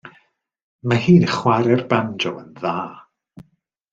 Mae 0.93 1.03
hi'n 1.07 1.27
chwarae'r 1.33 1.83
banjo 1.93 2.33
yn 2.45 2.49
dda. 2.63 2.75